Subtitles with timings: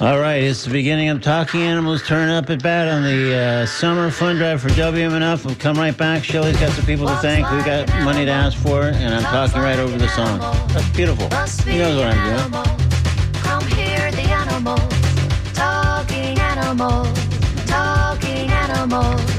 [0.00, 3.66] All right, it's the beginning of Talking Animals Turn Up at Bat on the uh,
[3.66, 5.44] summer fun drive for WMNF.
[5.44, 6.24] We'll come right back.
[6.24, 7.48] Shelly's got some people to thank.
[7.52, 10.40] We got money to ask for, and I'm talking right over the song.
[10.70, 11.26] That's beautiful.
[11.70, 13.32] He knows what I'm doing.
[13.34, 19.33] Come hear the animals, talking animals, talking animals.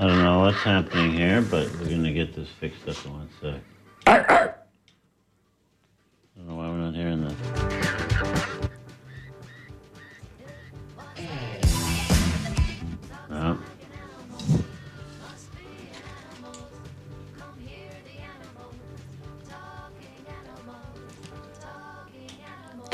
[0.00, 3.12] I don't know what's happening here, but we're going to get this fixed up in
[3.12, 3.60] one sec.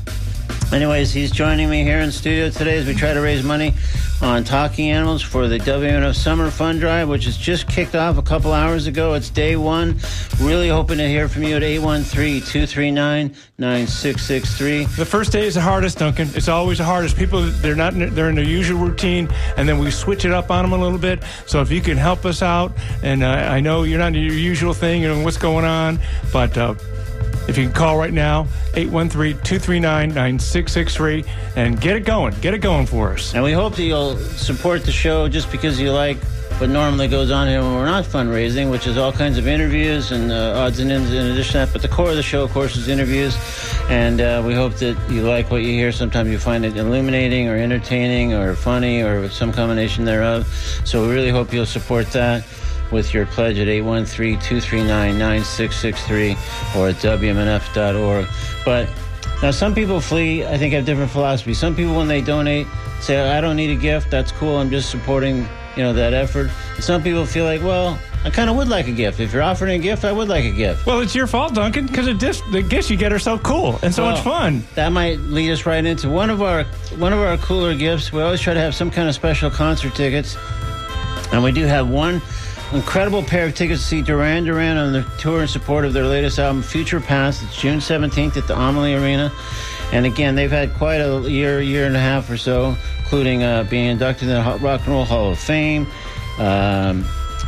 [0.72, 3.74] anyways, he's joining me here in studio today as we try to raise money
[4.22, 8.22] on Talking Animals for the WNF Summer Fund Drive, which has just kicked off a
[8.22, 9.14] couple hours ago.
[9.14, 9.98] It's day one.
[10.40, 14.84] Really hoping to hear from you at 813 239 9663.
[14.84, 16.28] The first day is the hardest, Duncan.
[16.34, 17.16] It's always the hardest.
[17.16, 20.64] People, they're not, they're in their usual routine, and then we switch it up on
[20.64, 21.22] them a little bit.
[21.46, 24.34] So if you can help us out, and uh, I know you're not in your
[24.34, 25.98] usual thing, you know what's going on,
[26.32, 26.74] but uh,
[27.48, 32.34] if you can call right now, 813-239-9663, and get it going.
[32.40, 33.34] Get it going for us.
[33.34, 36.16] And we hope that you'll support the show just because you like
[36.58, 40.12] what normally goes on here when we're not fundraising, which is all kinds of interviews
[40.12, 41.72] and uh, odds and ends in addition to that.
[41.72, 43.36] But the core of the show, of course, is interviews.
[43.90, 45.90] And uh, we hope that you like what you hear.
[45.90, 50.46] Sometimes you find it illuminating or entertaining or funny or some combination thereof.
[50.84, 52.44] So we really hope you'll support that
[52.90, 56.32] with your pledge at 813-239-9663
[56.76, 58.26] or at WMNF.org.
[58.64, 58.88] But
[59.42, 61.58] now some people flee, I think, have different philosophies.
[61.58, 62.66] Some people, when they donate,
[63.00, 64.10] say, I don't need a gift.
[64.10, 64.56] That's cool.
[64.56, 65.46] I'm just supporting,
[65.76, 66.50] you know, that effort.
[66.76, 69.20] And some people feel like, well, I kind of would like a gift.
[69.20, 70.86] If you're offering a gift, I would like a gift.
[70.86, 74.02] Well, it's your fault, Duncan, because the, gifts you get are so cool and so
[74.04, 74.62] much fun.
[74.76, 76.64] That might lead us right into one of our
[76.96, 78.14] one of our cooler gifts.
[78.14, 80.38] We always try to have some kind of special concert tickets,
[81.32, 82.22] and we do have one
[82.74, 86.06] incredible pair of tickets to see Duran Duran on the tour in support of their
[86.06, 87.42] latest album, Future Past.
[87.44, 89.32] It's June 17th at the Amalie Arena,
[89.92, 93.62] and again, they've had quite a year, year and a half or so, including uh,
[93.64, 95.86] being inducted in the Rock and Roll Hall of Fame.
[96.38, 97.04] Um,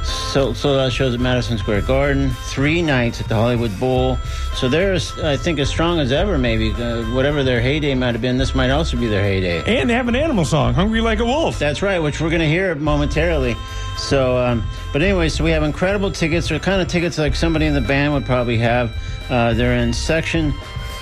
[0.06, 4.18] So, sold out shows at Madison Square Garden, three nights at the Hollywood Bowl.
[4.54, 6.38] So they're, I think, as strong as ever.
[6.38, 9.80] Maybe uh, whatever their heyday might have been, this might also be their heyday.
[9.80, 12.40] And they have an animal song, "Hungry Like a Wolf." That's right, which we're going
[12.40, 13.56] to hear momentarily.
[13.96, 14.62] So, um,
[14.92, 16.48] but anyway, so we have incredible tickets.
[16.48, 18.94] They're kind of tickets like somebody in the band would probably have.
[19.28, 20.52] Uh, they're in section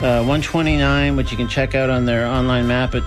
[0.00, 3.02] uh, 129, which you can check out on their online map at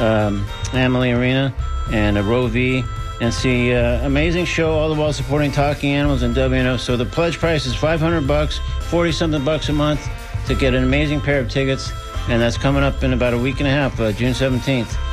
[0.00, 1.54] um, Amalie Arena
[1.90, 2.84] and a row V
[3.20, 6.78] and see uh, amazing show all the while supporting talking animals and WNO.
[6.78, 10.08] So the pledge price is 500 bucks, 40 something bucks a month
[10.46, 11.92] to get an amazing pair of tickets,
[12.28, 15.07] and that's coming up in about a week and a half, uh, June 17th.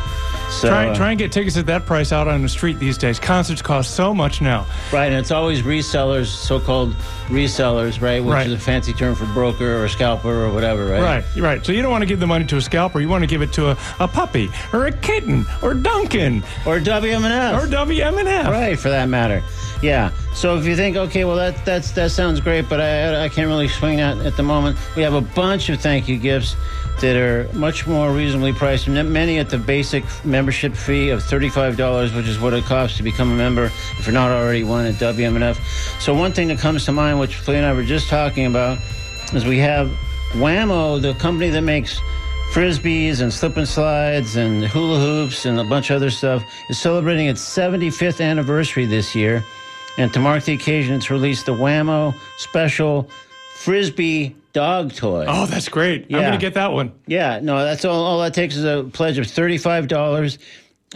[0.49, 2.97] So, Try, uh, try and get tickets at that price out on the street these
[2.97, 3.19] days.
[3.19, 4.65] Concerts cost so much now.
[4.91, 6.93] Right, and it's always resellers, so-called
[7.27, 8.23] resellers, right?
[8.23, 8.47] Which Right.
[8.47, 11.01] is a fancy term for broker or scalper or whatever, right?
[11.01, 11.65] Right, right.
[11.65, 13.01] So you don't want to give the money to a scalper.
[13.01, 16.79] You want to give it to a, a puppy or a kitten or Duncan Or
[16.79, 17.61] WMNF.
[17.61, 18.47] or WMNF.
[18.49, 19.43] Right, for that matter.
[19.81, 20.11] Yeah.
[20.35, 23.47] So if you think, okay, well that that's that sounds great, but I I can't
[23.47, 24.77] really swing that at the moment.
[24.95, 26.57] We have a bunch of thank you gifts
[26.99, 28.87] that are much more reasonably priced.
[28.89, 33.03] Many at the basic membership fee of thirty-five dollars, which is what it costs to
[33.03, 33.65] become a member
[33.97, 35.57] if you're not already one at WMNF.
[36.01, 38.77] So one thing that comes to mind, which Flea and I were just talking about,
[39.33, 39.89] is we have
[40.35, 42.01] Wham-O, the company that makes
[42.51, 46.77] frisbees and slip and slides and hula hoops and a bunch of other stuff is
[46.77, 49.43] celebrating its 75th anniversary this year.
[49.97, 53.09] And to mark the occasion, it's released the Wham-O special
[53.55, 55.25] frisbee dog toy.
[55.27, 56.05] Oh, that's great.
[56.05, 56.93] I'm going to get that one.
[57.07, 58.03] Yeah, no, that's all.
[58.03, 60.37] All that takes is a pledge of thirty-five dollars,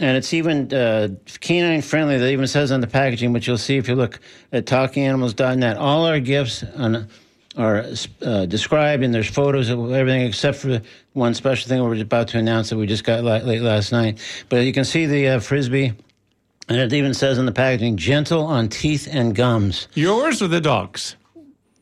[0.00, 1.08] and it's even uh,
[1.40, 2.18] canine friendly.
[2.18, 4.20] That even says on the packaging, which you'll see if you look
[4.52, 5.76] at talkinganimals.net.
[5.76, 7.08] All our gifts on,
[7.56, 7.84] are
[8.22, 10.80] uh, described, and there's photos of everything except for
[11.14, 14.18] one special thing we're about to announce that we just got late last night.
[14.48, 15.94] But you can see the uh, frisbee.
[16.70, 19.88] And it even says on the packaging, gentle on teeth and gums.
[19.94, 21.16] Yours or the dog's?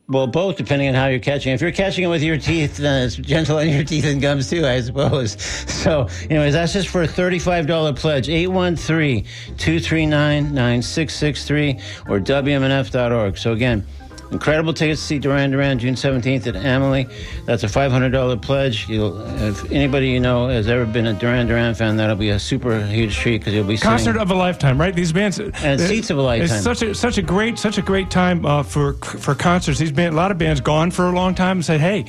[0.07, 1.53] Well, both, depending on how you're catching.
[1.53, 4.49] If you're catching it with your teeth, then it's gentle on your teeth and gums
[4.49, 5.37] too, I suppose.
[5.79, 8.27] So, anyways, that's just for a $35 pledge.
[8.27, 9.23] 813
[9.57, 13.37] 239 9663 or WMNF.org.
[13.37, 13.85] So, again,
[14.31, 17.07] incredible tickets to see Duran Duran June 17th at Amalie.
[17.45, 18.87] That's a $500 pledge.
[18.87, 22.39] You'll, if anybody you know has ever been a Duran Duran fan, that'll be a
[22.39, 23.77] super huge treat because you'll be.
[23.77, 24.93] Concert of a lifetime, right?
[24.93, 26.55] These bands And seats of a lifetime.
[26.55, 29.79] It's such a such a great such a great time uh, for for concerts.
[29.79, 32.05] These band, a lot of bands gone for a long time and said, hey.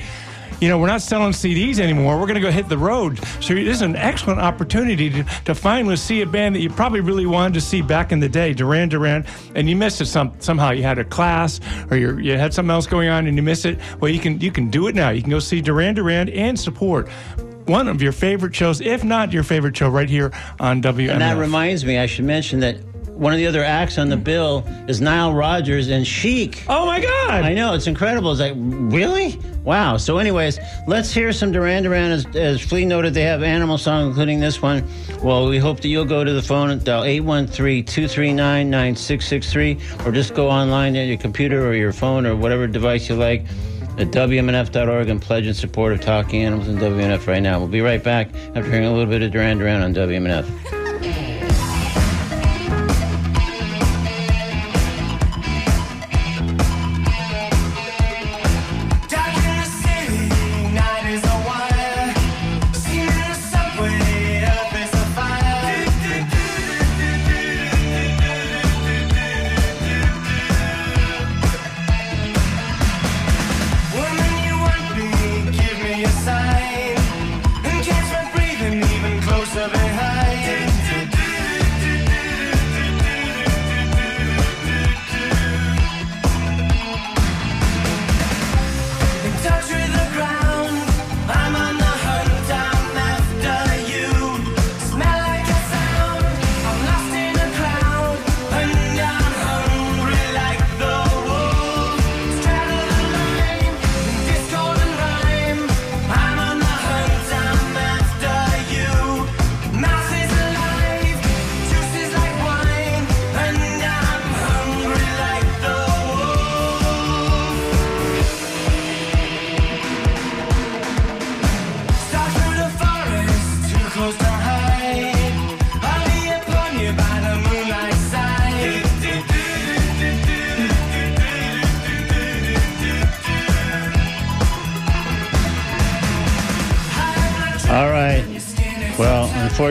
[0.59, 2.19] You know, we're not selling CDs anymore.
[2.19, 3.19] We're going to go hit the road.
[3.39, 6.99] So this is an excellent opportunity to, to finally see a band that you probably
[6.99, 9.25] really wanted to see back in the day, Duran Duran,
[9.55, 10.71] and you missed it some, somehow.
[10.71, 11.59] You had a class
[11.89, 13.79] or you you had something else going on and you missed it.
[13.99, 15.09] Well, you can you can do it now.
[15.09, 17.09] You can go see Duran Duran and support
[17.67, 21.11] one of your favorite shows, if not your favorite show, right here on WMF.
[21.11, 22.77] And that reminds me, I should mention that
[23.13, 26.63] one of the other acts on the bill is Nile Rodgers and Chic.
[26.67, 27.43] Oh my God!
[27.43, 28.31] I know, it's incredible.
[28.31, 29.39] It's like, really?
[29.63, 29.97] Wow.
[29.97, 32.11] So, anyways, let's hear some Duran Duran.
[32.11, 34.83] As, as Flea noted, they have animal songs, including this one.
[35.21, 40.11] Well, we hope that you'll go to the phone at dial 813 239 9663 or
[40.11, 43.45] just go online at your computer or your phone or whatever device you like
[43.97, 47.59] at WMNF.org and pledge in support of Talking Animals and WMNF right now.
[47.59, 50.77] We'll be right back after hearing a little bit of Duran Duran on WMNF.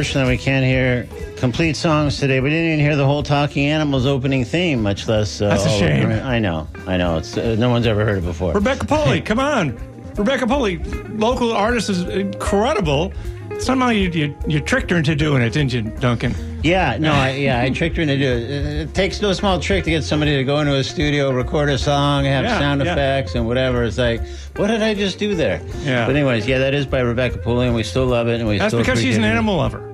[0.01, 2.41] unfortunately, we can't hear complete songs today.
[2.41, 5.43] We didn't even hear the whole Talking Animals opening theme, much less.
[5.43, 6.11] Uh, That's a shame.
[6.11, 6.25] it.
[6.25, 7.19] I know, I know.
[7.19, 8.55] It's uh, no one's ever heard it before.
[8.55, 9.79] Rebecca Poley, come on.
[10.17, 13.13] Rebecca Poley, local artist is incredible.
[13.59, 16.35] Somehow you, you you tricked her into doing it, didn't you, Duncan?
[16.63, 18.51] Yeah, no, I, yeah, I tricked her into do it.
[18.51, 18.95] it.
[18.95, 22.25] Takes no small trick to get somebody to go into a studio, record a song,
[22.25, 22.93] have Yeah, sound yeah.
[22.93, 23.85] effects and whatever.
[23.85, 24.23] It's like,
[24.57, 25.63] what did I just do there?
[25.83, 26.07] Yeah.
[26.07, 28.59] But anyways, yeah, that is by Rebecca Pooley, and we still love it, and we
[28.59, 29.90] That's still because she's an animal lover.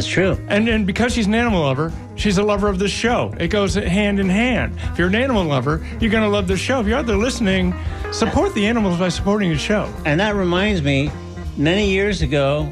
[0.00, 0.38] That's true.
[0.48, 3.34] And, and because she's an animal lover, she's a lover of this show.
[3.38, 4.78] It goes hand in hand.
[4.92, 6.80] If you're an animal lover, you're going to love this show.
[6.80, 7.74] If you're out there listening,
[8.10, 9.92] support the animals by supporting the show.
[10.06, 11.10] And that reminds me,
[11.58, 12.64] many years ago,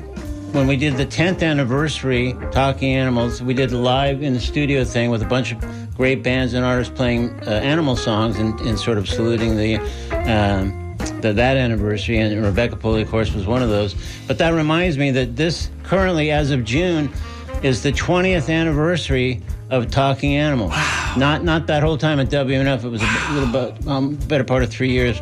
[0.53, 4.83] when we did the 10th anniversary Talking Animals, we did a live in the studio
[4.83, 8.79] thing with a bunch of great bands and artists playing uh, animal songs and, and
[8.79, 9.77] sort of saluting the,
[10.27, 10.88] um,
[11.21, 12.19] the that anniversary.
[12.19, 13.95] And Rebecca Pulley, of course, was one of those.
[14.27, 17.11] But that reminds me that this currently, as of June,
[17.63, 20.73] is the 20th anniversary of Talking Animals.
[21.17, 22.85] Not not that whole time at WNF.
[22.85, 25.21] It was a, little bit, um, better part of three years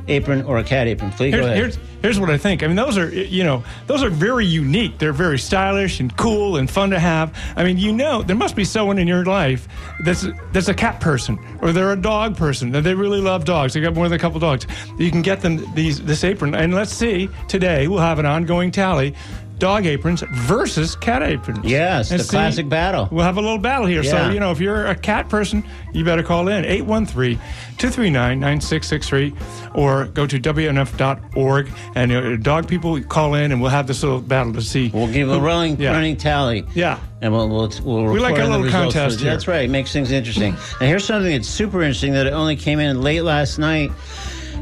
[0.09, 1.11] apron or a cat apron.
[1.13, 1.57] Please go ahead.
[1.57, 2.63] here's, here's what I think.
[2.63, 4.99] I mean, those are, you know, those are very unique.
[4.99, 7.37] They're very stylish and cool and fun to have.
[7.57, 9.69] I mean, you know, there must be someone in your life
[10.05, 13.75] that's, that's a cat person or they're a dog person that they really love dogs.
[13.75, 14.67] They got more than a couple dogs.
[14.99, 16.55] You can get them these this apron.
[16.55, 19.15] And let's see, today we'll have an ongoing tally.
[19.59, 21.65] Dog aprons versus cat aprons.
[21.65, 23.09] Yes, And the classic battle.
[23.11, 24.03] We'll have a little battle here.
[24.03, 24.11] Yeah.
[24.29, 27.37] So, you know, if you're a cat person, you better call in 813
[27.79, 29.35] 239 9663
[29.75, 31.71] or go to WNF.org.
[31.95, 34.91] And uh, dog people call in and we'll have this little battle to see.
[34.95, 35.93] We'll give a rolling Yeah.
[35.93, 36.65] running tally.
[36.75, 36.99] Yeah.
[37.21, 39.31] And we'll, we'll, we'll We like a little contest here.
[39.31, 39.65] That's right.
[39.65, 40.53] It makes things interesting.
[40.81, 43.91] now, here's something that's super interesting that only came in late last night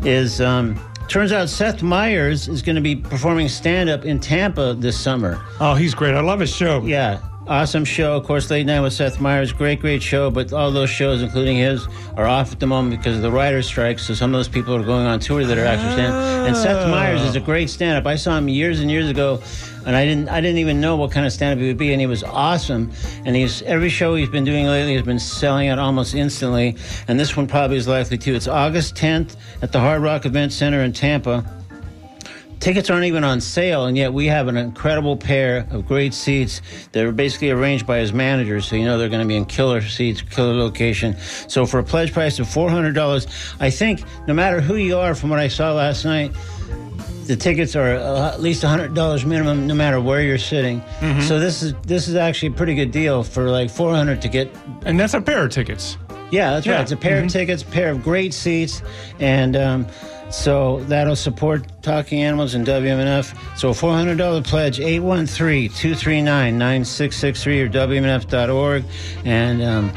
[0.04, 4.98] is um, turns out Seth Meyers is going to be performing stand-up in Tampa this
[4.98, 5.40] summer.
[5.60, 6.14] Oh, he's great.
[6.14, 6.82] I love his show.
[6.82, 7.20] Yeah.
[7.48, 8.16] Awesome show.
[8.16, 9.52] Of course, Late Night with Seth Meyers.
[9.52, 10.32] Great, great show.
[10.32, 11.86] But all those shows, including his,
[12.16, 14.00] are off at the moment because of the writer's strike.
[14.00, 16.12] So some of those people are going on tour that are actually stand
[16.48, 16.90] And Seth ah.
[16.90, 18.06] Meyers is a great stand up.
[18.06, 19.40] I saw him years and years ago,
[19.86, 21.92] and I didn't I didn't even know what kind of stand up he would be.
[21.92, 22.90] And he was awesome.
[23.24, 26.74] And he's every show he's been doing lately has been selling out almost instantly.
[27.06, 28.34] And this one probably is likely too.
[28.34, 31.55] It's August 10th at the Hard Rock Event Center in Tampa.
[32.58, 36.60] Tickets aren't even on sale, and yet we have an incredible pair of great seats
[36.92, 39.44] that are basically arranged by his manager, so you know they're going to be in
[39.44, 41.16] killer seats, killer location.
[41.48, 43.26] So for a pledge price of four hundred dollars,
[43.60, 46.34] I think no matter who you are, from what I saw last night,
[47.26, 50.82] the tickets are uh, at least hundred dollars minimum, no matter where you're sitting.
[51.22, 54.28] So this is this is actually a pretty good deal for like four hundred to
[54.28, 54.52] get
[54.84, 55.98] And that's a pair of tickets.
[56.30, 56.72] yeah, that's Yeah.
[56.76, 56.80] right.
[56.82, 58.82] It's a pair of tickets, a pair of great seats,
[59.20, 59.86] and um,
[60.30, 63.36] so that'll support Talking Animals and WMNF.
[63.56, 68.84] So a $400 pledge, 813-239-9663 or WMNF.org.
[69.24, 69.90] And um,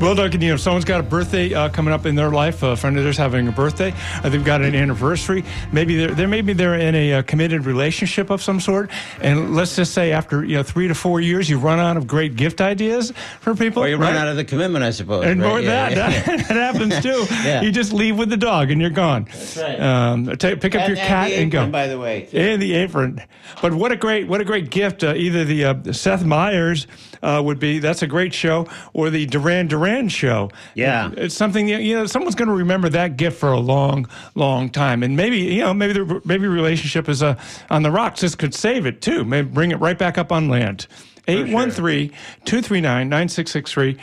[0.00, 2.62] Well, Duncan, you know, someone's got a birthday uh, coming up in their life.
[2.62, 3.92] A friend of theirs having a birthday.
[4.22, 5.44] Uh, they've got an anniversary.
[5.72, 8.90] Maybe they're, they're maybe they're in a uh, committed relationship of some sort.
[9.20, 12.06] And let's just say after you know three to four years, you run out of
[12.06, 13.82] great gift ideas for people.
[13.82, 15.24] Or you run out of the commitment, I suppose.
[15.24, 15.48] And right?
[15.48, 15.96] more Yeah, that,
[16.28, 17.26] yeah, that, that happens too.
[17.44, 17.62] Yeah.
[17.62, 19.24] You just leave with the dog and you're gone.
[19.24, 19.80] That's right.
[19.80, 21.58] Um, ta- pick up And- your and cat the and go.
[21.58, 22.38] apron, by the way, too.
[22.38, 23.20] And the apron.
[23.60, 25.02] But what a great what a great gift.
[25.02, 26.86] Uh, either the uh, Seth Meyers
[27.22, 30.50] uh, would be that's a great show, or the Duran Duran show.
[30.74, 31.10] Yeah.
[31.16, 35.02] it's something you know someone's going to remember that gift for a long, long time.
[35.02, 37.38] And maybe you know maybe the maybe relationship is uh,
[37.70, 38.20] on the rocks.
[38.20, 39.24] This could save it too.
[39.24, 40.86] Maybe bring it right back up on land.
[41.28, 43.98] 813-239-9663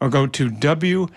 [0.00, 1.10] or go to WMNF.org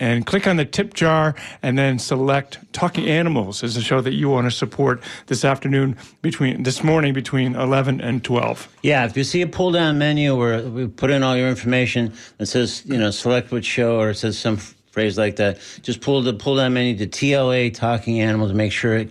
[0.00, 4.14] and click on the tip jar and then select Talking Animals as a show that
[4.14, 8.68] you want to support this afternoon between this morning between 11 and 12.
[8.82, 12.14] Yeah, if you see a pull down menu where we put in all your information
[12.38, 16.00] that says, you know, select which show or it says some phrase like that, just
[16.00, 19.10] pull the pull down menu to TLA Talking Animals make sure it,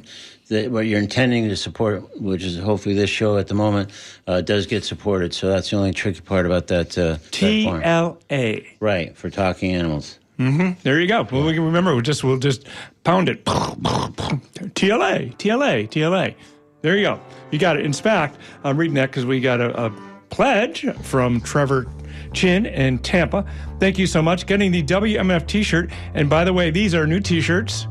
[0.49, 3.89] that what you're intending to support, which is hopefully this show at the moment,
[4.27, 5.33] uh, does get supported.
[5.33, 6.97] So that's the only tricky part about that.
[6.97, 7.17] Uh.
[7.31, 8.65] TLA.
[8.79, 10.19] Right, for Talking Animals.
[10.37, 11.25] There you go.
[11.31, 11.93] Well, we can remember.
[11.93, 12.67] We'll just we'll just
[13.05, 13.45] pound it.
[13.45, 16.35] TLA, TLA, TLA.
[16.81, 17.19] There you go.
[17.51, 17.85] You got it.
[17.85, 19.93] In fact, I'm reading that because we got a, a
[20.29, 21.87] pledge from Trevor
[22.33, 23.45] Chin in Tampa.
[23.79, 24.45] Thank you so much.
[24.47, 25.91] Getting the WMF T-shirt.
[26.13, 27.87] And by the way, these are new T-shirts.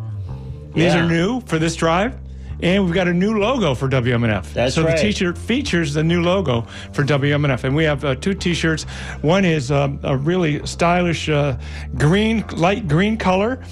[0.75, 1.05] These Yeah.
[1.05, 2.15] are new for this drive.
[2.63, 4.53] And we've got a new logo for WMNF.
[4.53, 4.97] That's so right.
[4.97, 8.85] the T-shirt features the new logo for WMNF, and we have uh, two T-shirts.
[9.21, 11.59] One is um, a really stylish uh,
[11.97, 13.63] green, light green color,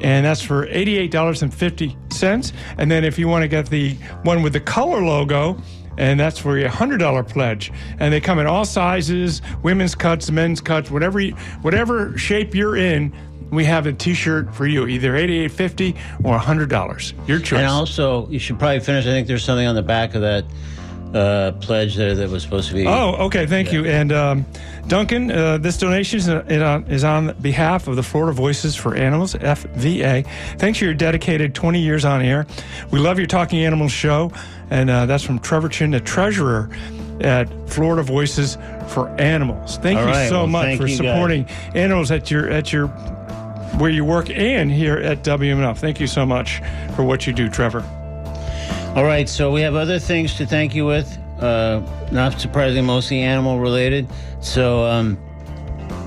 [0.00, 2.52] and that's for eighty-eight dollars and fifty cents.
[2.78, 5.60] And then if you want to get the one with the color logo.
[5.98, 10.30] And that's for a hundred dollar pledge, and they come in all sizes, women's cuts,
[10.30, 13.14] men's cuts, whatever you, whatever shape you're in.
[13.50, 17.14] We have a T-shirt for you, either eighty-eight fifty or hundred dollars.
[17.26, 17.60] Your choice.
[17.60, 19.04] And also, you should probably finish.
[19.06, 20.44] I think there's something on the back of that
[21.14, 22.86] uh, pledge there that was supposed to be.
[22.86, 23.46] Oh, okay.
[23.46, 23.84] Thank you.
[23.86, 24.46] And um,
[24.88, 28.94] Duncan, uh, this donation is, is on- is on behalf of the Florida Voices for
[28.96, 30.26] Animals, FVA.
[30.58, 32.46] Thanks for your dedicated 20 years on air.
[32.90, 34.32] We love your Talking Animals show.
[34.68, 36.68] And uh, that's from Trevor Chin, the treasurer
[37.20, 39.78] at Florida Voices for Animals.
[39.78, 40.28] Thank All you right.
[40.28, 41.14] so Well, much for you, guys.
[41.14, 41.44] supporting
[41.76, 42.88] animals at your at your
[43.78, 45.78] where you work and here at WMNF.
[45.78, 46.62] Thank you so much
[46.94, 47.84] for what you do, Trevor.
[48.94, 51.18] All right, so we have other things to thank you with.
[51.38, 54.08] Uh, not surprisingly, mostly animal related.
[54.40, 54.84] So,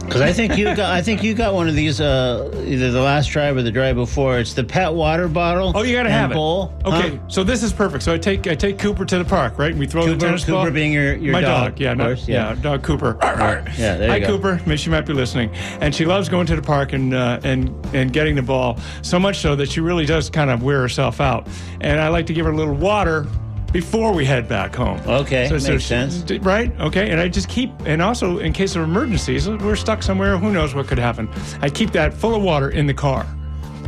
[0.09, 3.01] because I think you got, I think you got one of these, uh, either the
[3.01, 4.39] last drive or the drive before.
[4.39, 5.71] It's the pet water bottle.
[5.75, 6.33] Oh, you got to and have it.
[6.33, 6.73] bowl.
[6.85, 7.17] Okay, Huh?
[7.27, 8.03] so this is perfect.
[8.03, 9.71] So I take I take Cooper to the park, right?
[9.71, 10.71] And we throw the Cooper, tennis Cooper ball.
[10.71, 13.17] being your, your my dog, dog, yeah, of no, course, yeah, dog Cooper.
[13.21, 14.27] Yeah, there you Hi, go.
[14.27, 14.59] Cooper.
[14.65, 17.69] Maybe she might be listening, and she loves going to the park and uh, and
[17.93, 21.21] and getting the ball so much so that she really does kind of wear herself
[21.21, 21.47] out.
[21.81, 23.27] And I like to give her a little water
[23.71, 24.99] before we head back home.
[25.07, 26.23] Okay, makes she- sense.
[26.41, 26.71] right?
[26.79, 30.37] Okay, and I just keep, and also in case of emergencies, we're stuck somewhere.
[30.37, 31.29] Who knows what could happen?
[31.61, 33.25] I keep that full of water in the car.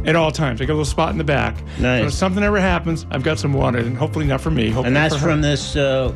[0.05, 1.55] At all times, I got a little spot in the back.
[1.79, 2.01] Nice.
[2.01, 4.67] So if something ever happens, I've got some water, and hopefully not for me.
[4.69, 6.11] Hopefully And that's from this uh,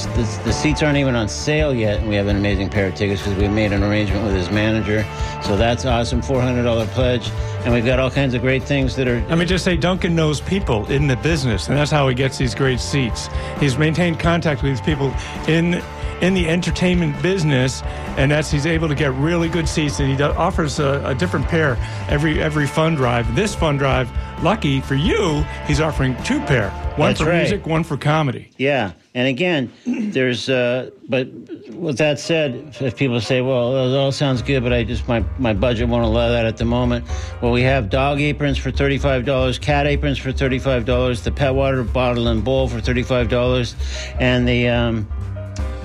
[0.04, 2.96] The, the seats aren't even on sale yet, and we have an amazing pair of
[2.96, 5.06] tickets because we made an arrangement with his manager.
[5.42, 6.22] So that's awesome.
[6.22, 7.30] Four hundred dollar pledge,
[7.64, 10.16] and we've got all kinds of great things that are Let me just say Duncan
[10.16, 13.30] knows people in the business, and that's how he gets these great seats.
[13.62, 15.14] He's maintained contact with these people
[15.48, 15.82] in
[16.22, 17.82] in the entertainment business,
[18.18, 20.00] and that's he's able to get really good seats.
[20.00, 21.78] And he offers a, a different pair
[22.10, 23.36] every every fund drive.
[23.36, 24.10] This fund drive,
[24.42, 27.40] lucky for you, he's offering two pair: one That's for right.
[27.40, 28.52] music, one for comedy.
[28.58, 30.50] Yeah, and again, there's.
[30.50, 31.28] Uh, but
[31.74, 35.24] with that said, if people say, "Well, it all sounds good," but I just my
[35.38, 37.06] my budget won't allow that at the moment.
[37.42, 41.22] Well, we have dog aprons for thirty five dollars, cat aprons for thirty five dollars,
[41.24, 43.76] the pet water bottle and bowl for thirty five dollars,
[44.20, 44.70] and the.
[44.70, 45.08] Um,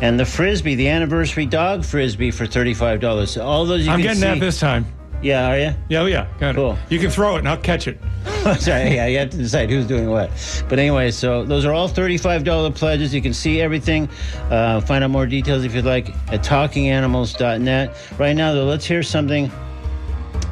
[0.02, 3.36] and the frisbee, the anniversary dog frisbee for thirty-five dollars.
[3.36, 4.22] All those you I'm getting see.
[4.22, 4.86] that this time.
[5.22, 5.74] Yeah, are you?
[5.90, 6.54] Yeah, oh, yeah, got it.
[6.54, 6.78] Cool.
[6.88, 7.98] You can throw it, and I'll catch it.
[8.58, 10.30] Sorry, yeah, you have to decide who's doing what.
[10.66, 13.12] But anyway, so those are all $35 pledges.
[13.12, 14.08] You can see everything.
[14.48, 17.96] Uh, find out more details if you'd like at talkinganimals.net.
[18.18, 19.50] Right now, though, let's hear something.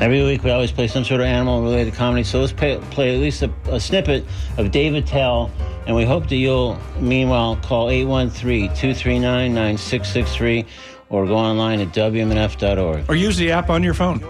[0.00, 2.22] Every week we always play some sort of animal related comedy.
[2.22, 4.24] So let's play, play at least a, a snippet
[4.56, 5.50] of Dave Attell.
[5.86, 10.66] And we hope that you'll, meanwhile, call 813 239 9663
[11.10, 13.08] or go online at WMNF.org.
[13.08, 14.20] Or use the app on your phone.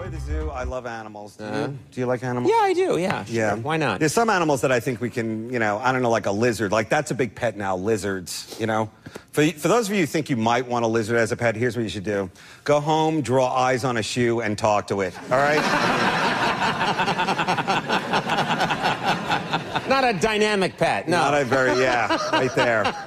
[0.62, 0.71] Enjoy the zoo.
[0.71, 1.37] I love animals.
[1.37, 1.51] Do, you?
[1.51, 1.66] Uh-huh.
[1.92, 2.53] Do you like animals?
[2.53, 2.99] Yeah, I do.
[2.99, 3.25] Yeah.
[3.25, 3.35] sure.
[3.35, 3.55] Yeah.
[3.55, 4.01] Why not?
[4.01, 6.33] There's some animals that I think we can, you know, I don't know, like a
[6.33, 6.73] lizard.
[6.73, 8.90] Like that's a big pet now, lizards, you know.
[9.33, 11.57] For, for those of you who think you might want a lizard as a pet,
[11.57, 12.31] here's what you should do.
[12.64, 15.14] Go home, draw eyes on a shoe, and talk to it.
[15.31, 15.59] All right?
[19.88, 21.09] Not a dynamic pet.
[21.09, 21.16] No.
[21.16, 22.94] Not a very, yeah, right there.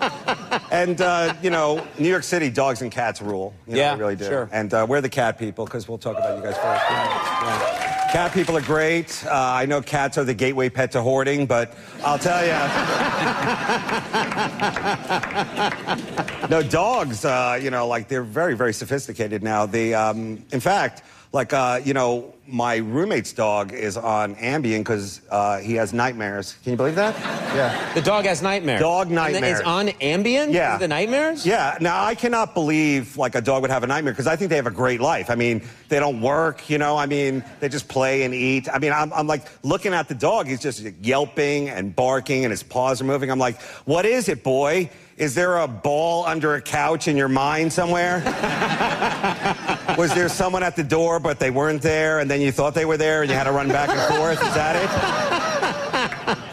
[0.71, 3.53] And, uh, you know, New York City, dogs and cats rule.
[3.67, 4.25] You know, Yeah, they really do.
[4.25, 4.49] sure.
[4.53, 6.83] And uh, we're the cat people, because we'll talk about you guys first.
[6.89, 8.09] Yeah.
[8.13, 9.21] Cat people are great.
[9.25, 11.73] Uh, I know cats are the gateway pet to hoarding, but
[12.05, 12.51] I'll tell you.
[16.49, 19.65] no, dogs, uh, you know, like they're very, very sophisticated now.
[19.65, 25.21] They, um, in fact, like, uh, you know, my roommate's dog is on Ambien because
[25.29, 26.57] uh, he has nightmares.
[26.63, 27.15] Can you believe that?
[27.51, 27.93] Yeah.
[27.93, 28.79] the dog has nightmares.
[28.79, 29.59] Dog And nightmares.
[29.59, 30.53] It's on Ambien?
[30.53, 30.77] Yeah.
[30.77, 31.45] The nightmares?
[31.45, 31.77] Yeah.
[31.81, 34.55] Now I cannot believe like a dog would have a nightmare because I think they
[34.55, 35.29] have a great life.
[35.29, 36.69] I mean, they don't work.
[36.69, 38.69] You know, I mean, they just play and eat.
[38.73, 40.47] I mean, I'm, I'm like looking at the dog.
[40.47, 43.29] He's just yelping and barking, and his paws are moving.
[43.29, 44.89] I'm like, what is it, boy?
[45.17, 48.21] Is there a ball under a couch in your mind somewhere?
[49.97, 52.85] Was there someone at the door, but they weren't there, and then you thought they
[52.85, 54.41] were there, and you had to run back and forth?
[54.41, 54.89] Is that it?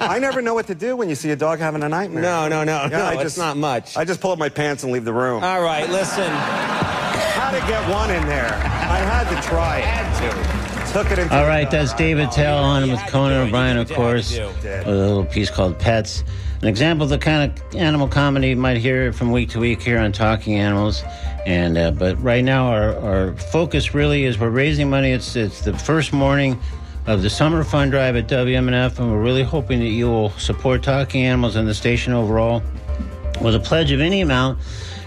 [0.00, 2.22] I never know what to do when you see a dog having a nightmare.
[2.22, 3.04] No, no, no, Yeah, no.
[3.04, 3.96] I it's just- not much.
[3.96, 5.42] I just pull up my pants and leave the room.
[5.44, 6.28] All right, listen.
[6.30, 8.52] How to get one in there.
[8.54, 9.84] I had to try it.
[9.84, 10.67] Had to.
[10.92, 14.90] Took it All right, that's Dave Attell on with Conan O'Brien, of course, with a
[14.90, 16.24] little piece called Pets.
[16.62, 19.82] An example of the kind of animal comedy you might hear from week to week
[19.82, 21.04] here on Talking Animals.
[21.44, 25.12] And uh, but right now our, our focus really is we're raising money.
[25.12, 26.58] It's it's the first morning
[27.06, 30.82] of the summer fund drive at WMNF, and we're really hoping that you will support
[30.82, 32.62] Talking Animals and the station overall
[33.42, 34.58] with a pledge of any amount.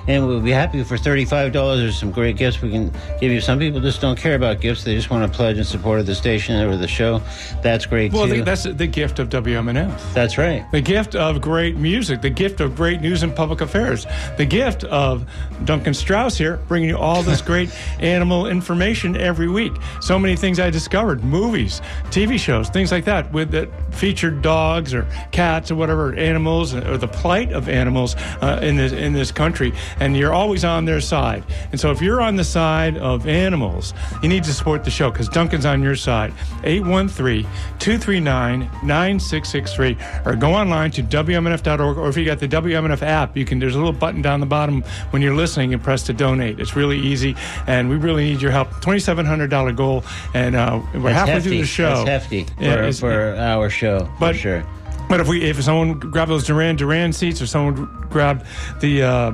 [0.08, 1.52] And we'll be happy for $35.
[1.78, 3.40] There's some great gifts we can give you.
[3.42, 4.84] Some people just don't care about gifts.
[4.84, 7.22] They just want to pledge in support of the station or the show.
[7.62, 8.38] That's great, Well, too.
[8.38, 10.14] the, that's the gift of WMNF.
[10.14, 10.66] That's right.
[10.72, 14.06] The gift of great music, the gift of great news and public affairs,
[14.38, 15.26] the gift of
[15.66, 19.74] Duncan Strauss here bringing you all this great animal information every week.
[20.02, 24.94] So many things I discovered, movies, TV shows, things like that, with that featured dogs
[24.94, 29.32] or cats or whatever animals or the plight of animals uh, in this in this
[29.32, 29.74] country.
[30.00, 31.44] And you're always on their side.
[31.72, 35.12] And so if you're on the side of animals, you need to support the show
[35.12, 36.34] because Duncan's on your side.
[36.64, 37.44] 813
[37.80, 43.46] 239 9663 or go online to WMNF.org or if you got the WMNF app, you
[43.46, 46.60] can there's a little button down the bottom when you're listening and press to donate.
[46.60, 47.36] It's really easy
[47.68, 48.70] and we really need your help.
[48.82, 51.50] $2,700 goal and uh, we're That's halfway hefty.
[51.50, 52.06] through the show.
[52.06, 54.64] That's hefty Yeah, for, it's- for our show, But- for sure.
[55.10, 58.46] But if we if someone grabbed those Duran Duran seats or someone grabbed
[58.80, 59.32] the uh,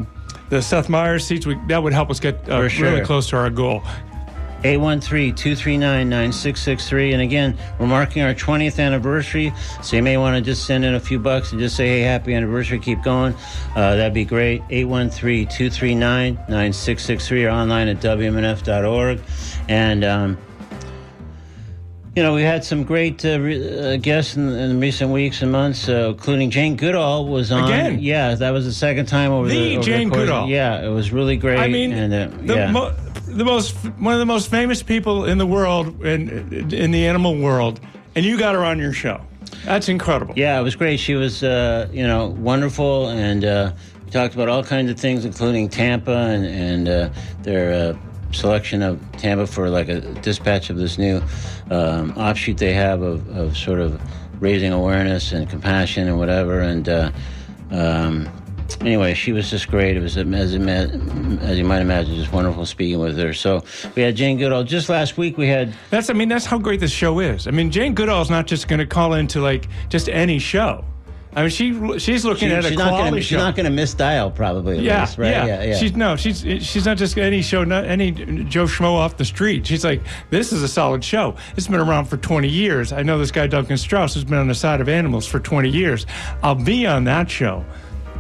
[0.50, 2.92] the Seth Meyers seats, we, that would help us get uh, sure.
[2.92, 3.82] really close to our goal.
[4.64, 9.54] 813-239-9663 and again we're marking our 20th anniversary.
[9.84, 12.02] So you may want to just send in a few bucks and just say hey
[12.02, 12.80] happy anniversary.
[12.80, 13.36] Keep going.
[13.76, 14.64] Uh, that'd be great.
[14.70, 19.22] 813-239-9663 or online at wmnf.org
[19.70, 20.40] and um,
[22.18, 25.52] you know, we had some great uh, re- uh, guests in, in recent weeks and
[25.52, 27.66] months, uh, including Jane Goodall was on.
[27.66, 28.00] Again?
[28.00, 30.16] Yeah, that was the second time over The the, over Jane the.
[30.16, 30.48] Goodall.
[30.48, 31.60] Yeah, it was really great.
[31.60, 32.72] I mean, and, uh, the, yeah.
[32.72, 32.96] mo-
[33.28, 37.38] the most one of the most famous people in the world in in the animal
[37.38, 37.80] world,
[38.16, 39.22] and you got her on your show.
[39.64, 40.34] That's incredible.
[40.36, 41.00] Yeah, it was great.
[41.00, 45.24] She was, uh, you know, wonderful, and uh, we talked about all kinds of things,
[45.24, 47.10] including Tampa and and uh,
[47.44, 47.98] their uh,
[48.32, 51.22] selection of Tampa for like a dispatch of this new
[51.72, 54.02] um, offshoot they have of, of sort of
[54.42, 56.60] raising awareness and compassion and whatever.
[56.60, 57.12] And uh,
[57.72, 58.30] um,
[58.82, 59.98] anyway, she was just great.
[59.98, 63.34] It was as, as you might imagine, just wonderful speaking with her.
[63.34, 63.64] So
[63.96, 64.64] we had Jane Goodall.
[64.64, 67.48] Just last week, we had That's I mean that's how great this show is.
[67.48, 70.84] I mean Jane Goodall is not just going to call into like just any show.
[71.36, 73.28] I mean she she's looking she- at a she's not quality gonna, show.
[73.36, 74.80] she's not going to misdial probably.
[74.80, 75.30] Yeah, least, right?
[75.30, 79.18] yeah, yeah, She's no, she's she's not just any show, not any Joe Schmo off
[79.18, 79.68] the street.
[79.68, 81.36] She's like, this is a solid show.
[81.56, 82.92] It's been around for 20 years.
[82.92, 85.70] I know this guy Duncan Strauss has been on the side of animals for 20
[85.70, 86.06] years.
[86.42, 87.64] I'll be on that show,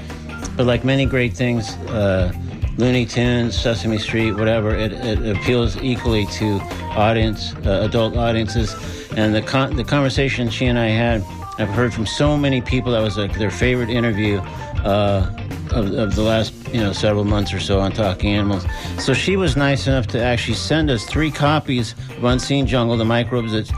[0.55, 2.31] but like many great things, uh,
[2.77, 6.59] Looney Tunes, Sesame Street, whatever, it, it appeals equally to
[6.95, 8.75] audience, uh, adult audiences.
[9.17, 11.21] And the con- the conversation she and I had,
[11.57, 14.37] I've heard from so many people that was like their favorite interview
[14.85, 15.29] uh,
[15.71, 18.65] of, of the last you know several months or so on Talking Animals.
[18.99, 23.05] So she was nice enough to actually send us three copies of Unseen Jungle, the
[23.05, 23.71] microbes that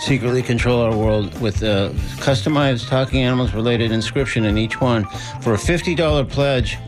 [0.00, 5.04] secretly control our world, with a customized Talking Animals related inscription in each one
[5.40, 6.78] for a fifty dollar pledge.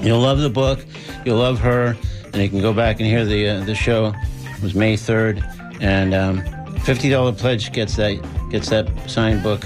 [0.00, 0.84] You'll love the book.
[1.24, 1.96] You'll love her,
[2.32, 4.14] and you can go back and hear the uh, the show.
[4.44, 5.44] It was May third,
[5.80, 6.42] and um,
[6.80, 8.14] fifty dollar pledge gets that
[8.50, 9.64] gets that signed book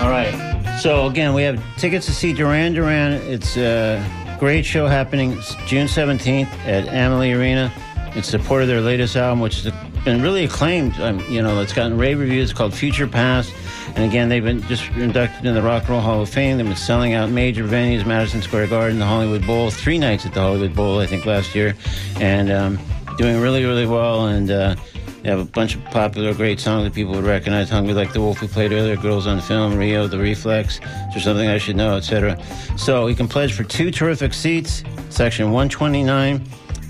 [0.00, 0.76] All right.
[0.80, 3.12] So again, we have tickets to see Duran Duran.
[3.12, 4.04] It's a
[4.40, 5.32] great show happening
[5.66, 7.72] June 17th at Amalie Arena
[8.16, 9.72] in support of their latest album, which has
[10.04, 10.98] been really acclaimed.
[11.00, 12.50] Um, you know, it's gotten rave reviews.
[12.50, 13.52] It's called Future Past.
[13.96, 16.56] And again, they've been just inducted in the Rock and Roll Hall of Fame.
[16.56, 20.32] They've been selling out major venues, Madison Square Garden, the Hollywood Bowl, three nights at
[20.32, 21.74] the Hollywood Bowl, I think, last year,
[22.16, 22.78] and um,
[23.18, 24.28] doing really, really well.
[24.28, 24.76] And uh,
[25.22, 27.68] they have a bunch of popular, great songs that people would recognize.
[27.68, 30.80] Hungry Like the Wolf we played earlier, Girls on Film, Rio, The Reflex, Is
[31.12, 32.42] there something I should know, etc.
[32.78, 36.44] So you can pledge for two terrific seats, section 129,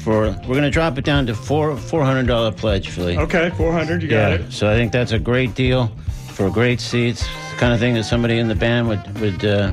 [0.04, 3.18] for we're going to drop it down to four four hundred dollar pledge, Philly.
[3.18, 4.02] Okay, 400.
[4.02, 4.46] You got yeah.
[4.46, 4.52] it.
[4.52, 5.90] So I think that's a great deal
[6.32, 7.22] for great seats.
[7.52, 9.72] The kind of thing that somebody in the band would would uh,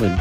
[0.00, 0.18] would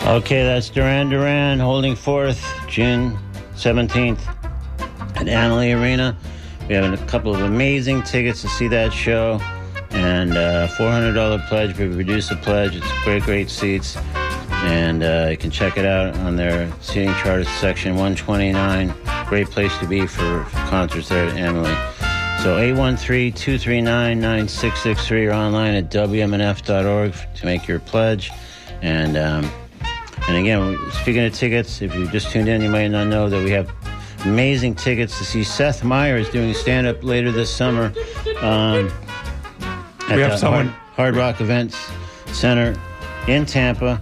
[0.07, 3.19] Okay, that's Duran Duran holding forth June
[3.55, 4.25] 17th
[5.17, 6.15] at Amalie Arena.
[6.69, 9.41] We have a couple of amazing tickets to see that show
[9.89, 11.77] and uh, $400 pledge.
[11.77, 12.77] We reduced the pledge.
[12.77, 13.97] It's great, great seats.
[14.49, 18.93] And uh, you can check it out on their seating chart section 129.
[19.27, 21.75] Great place to be for, for concerts there at Amalie.
[22.43, 28.31] So 813-239-9663 or online at WMNF.org to make your pledge.
[28.81, 29.51] And um,
[30.27, 33.43] and again, speaking of tickets, if you just tuned in, you might not know that
[33.43, 33.71] we have
[34.25, 37.93] amazing tickets to see Seth Meyers doing stand up later this summer.
[38.41, 38.91] Um,
[40.09, 41.77] at We have the someone- Hard, Hard Rock Events
[42.33, 42.75] Center
[43.27, 44.01] in Tampa.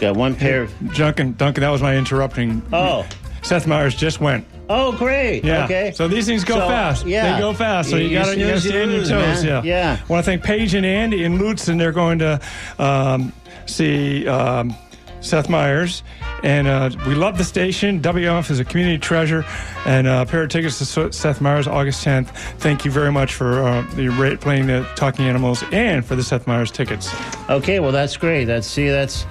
[0.00, 0.94] Got one pair of.
[0.94, 2.60] Duncan, Duncan, that was my interrupting.
[2.72, 3.06] Oh.
[3.42, 4.44] Seth Meyers just went.
[4.68, 5.44] Oh, great.
[5.44, 5.64] Yeah.
[5.64, 5.92] Okay.
[5.94, 7.06] So these things go So, fast.
[7.06, 7.34] yeah.
[7.34, 7.90] They go fast.
[7.90, 9.10] So You- you, got to you stay on your toes.
[9.10, 9.44] man.
[9.44, 9.62] Yeah.
[9.64, 9.96] Yeah.
[10.00, 12.40] I want to thank Paige and Andy in Lutz, and they're going to
[12.78, 13.32] um,
[13.66, 14.74] see um,
[15.22, 16.02] Seth Meyers.
[16.42, 18.00] And uh, we love the station.
[18.00, 19.44] WMF is a community treasure.
[19.86, 22.28] And uh, a pair of tickets to Seth Meyers August 10th.
[22.58, 26.22] Thank you very much for uh, the rate playing the Talking Animals and for the
[26.22, 27.10] Seth Meyers tickets.
[27.48, 28.44] Okay, well that's great.
[28.44, 29.24] That's see, that's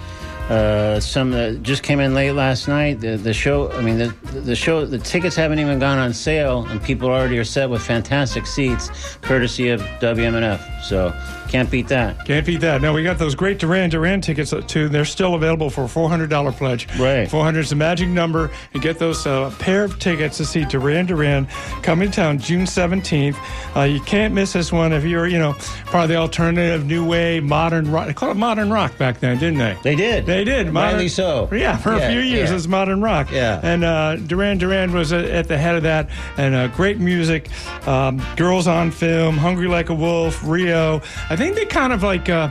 [0.52, 3.00] uh, some that just came in late last night.
[3.00, 6.66] The the show, I mean the the show, the tickets haven't even gone on sale,
[6.68, 8.90] and people already are set with fantastic seats,
[9.22, 10.84] courtesy of WMNF.
[10.84, 11.14] So
[11.52, 12.26] can't beat that.
[12.26, 12.82] Can't beat that.
[12.82, 14.88] Now we got those great Duran Duran tickets uh, too.
[14.88, 16.88] They're still available for a four hundred dollar pledge.
[16.98, 17.30] Right.
[17.30, 18.50] Four hundred is the magic number.
[18.74, 21.48] And get those uh, pair of tickets to see Duran Duran
[21.84, 23.38] coming to town June seventeenth.
[23.76, 25.54] Uh, you can't miss this one if you're, you know,
[25.86, 28.08] part of the alternative, new wave, modern rock.
[28.08, 29.78] They called it modern rock back then, didn't they?
[29.84, 30.26] They did.
[30.26, 30.74] They did.
[30.74, 31.50] Rightly so.
[31.52, 32.56] Yeah, for Yeah, a few years yeah.
[32.56, 33.32] was modern rock.
[33.32, 33.60] Yeah.
[33.64, 37.50] And uh, Duran Duran was at, at the head of that, and uh, great music.
[37.88, 41.02] Um, Girls on Film, Hungry Like a Wolf, Rio.
[41.30, 42.50] I think they kind of like uh,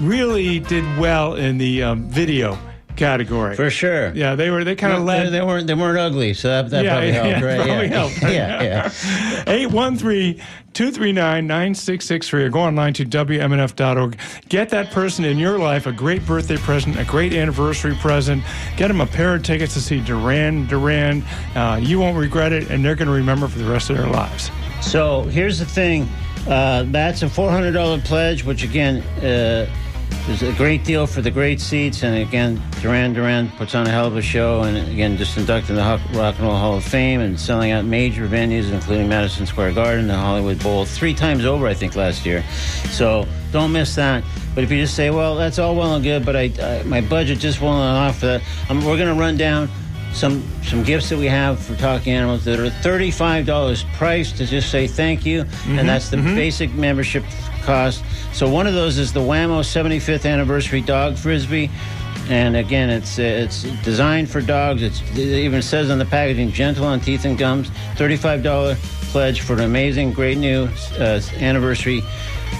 [0.00, 2.58] really did well in the um, video
[3.02, 3.56] category.
[3.56, 4.12] For sure.
[4.14, 4.62] Yeah, they were.
[4.64, 5.32] They kind of They, led.
[5.32, 7.56] they weren't they weren't ugly, so that, that Yeah, probably yeah, helped, right?
[7.66, 7.98] probably yeah.
[7.98, 8.22] helped.
[8.22, 8.88] yeah, yeah.
[11.12, 14.16] 813-239-9663 or go online to WMNF.org.
[14.48, 18.42] Get that person in your life a great birthday present, a great anniversary present.
[18.76, 21.22] Get them a pair of tickets to see Duran Duran.
[21.54, 24.06] Uh, you won't regret it, and they're going to remember for the rest of their
[24.08, 24.50] lives.
[24.80, 26.08] So here's the thing.
[26.48, 29.66] Uh, that's a $400 pledge, which again uh,
[30.28, 32.02] is a great deal for the great seats.
[32.02, 34.62] And again, Duran Duran puts on a hell of a show.
[34.62, 37.84] And again, just inducted in the Rock and Roll Hall of Fame and selling out
[37.84, 42.24] major venues, including Madison Square Garden, the Hollywood Bowl, three times over, I think, last
[42.26, 42.44] year.
[42.90, 44.24] So don't miss that.
[44.54, 47.00] But if you just say, well, that's all well and good, but I, I my
[47.00, 49.68] budget just won't allow for that, um, we're going to run down
[50.12, 54.46] some some gifts that we have for talking animals that are thirty-five dollars priced to
[54.46, 57.24] just say thank you, and that's the basic membership
[57.62, 58.04] cost.
[58.32, 61.70] So one of those is the Wham-O 75th anniversary dog frisbee.
[62.28, 64.82] And again, it's uh, it's designed for dogs.
[64.82, 67.68] It's, it even says on the packaging, gentle on teeth and gums.
[67.96, 68.76] Thirty-five dollar
[69.10, 70.68] pledge for an amazing, great new
[70.98, 72.00] uh, anniversary,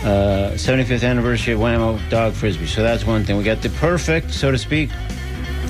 [0.03, 2.67] uh, 75th anniversary of Wham-O dog frisbee.
[2.67, 3.39] So that's one thing.
[3.39, 4.91] We got the perfect, so to speak,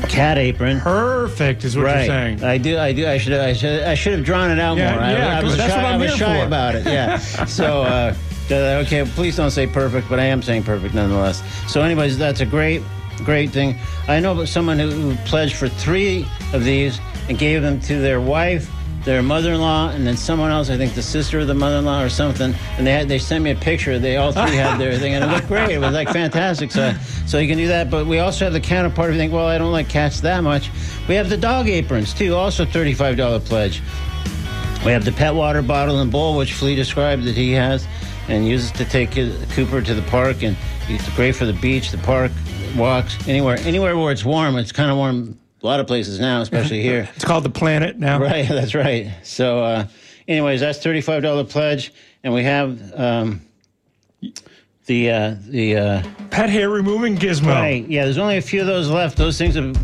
[0.08, 0.80] cat apron.
[0.80, 1.96] Perfect is what right.
[1.98, 2.42] you're saying.
[2.44, 2.78] I do.
[2.78, 3.06] I do.
[3.06, 3.34] I should.
[3.34, 3.82] I should.
[3.82, 5.02] I should have drawn it out Yeah, more.
[5.02, 6.86] I, yeah, was that's shy, what I'm I was shy about it.
[6.86, 7.18] Yeah.
[7.46, 7.82] so.
[7.82, 8.14] Uh,
[8.52, 11.42] Uh, okay, please don't say perfect, but I am saying perfect nonetheless.
[11.72, 12.82] So, anyways, that's a great,
[13.24, 13.76] great thing.
[14.08, 18.20] I know someone who, who pledged for three of these and gave them to their
[18.20, 18.70] wife,
[19.04, 20.70] their mother-in-law, and then someone else.
[20.70, 22.54] I think the sister of the mother-in-law or something.
[22.76, 23.98] And they had, they sent me a picture.
[23.98, 25.70] They all three had their thing, and it looked great.
[25.70, 26.70] It was like fantastic.
[26.70, 26.92] So,
[27.26, 27.90] so you can do that.
[27.90, 29.10] But we also have the counterpart.
[29.10, 30.70] If you think, well, I don't like cats that much.
[31.08, 32.34] We have the dog aprons too.
[32.34, 33.82] Also, thirty-five dollar pledge.
[34.84, 37.86] We have the pet water bottle and bowl, which Flea described that he has
[38.32, 39.10] and uses to take
[39.50, 40.42] Cooper to the park.
[40.42, 40.56] And
[40.88, 42.32] it's great for the beach, the park,
[42.76, 44.56] walks, anywhere, anywhere where it's warm.
[44.56, 47.08] It's kind of warm a lot of places now, especially here.
[47.14, 48.18] It's called the Planet now.
[48.32, 49.12] Right, that's right.
[49.22, 49.86] So, uh,
[50.26, 51.92] anyways, that's thirty-five dollar pledge,
[52.24, 53.42] and we have um,
[54.86, 57.48] the uh, the uh, Pet hair removing gizmo.
[57.48, 57.86] right.
[57.86, 59.18] Yeah, there's only a few of those left.
[59.18, 59.76] Those things have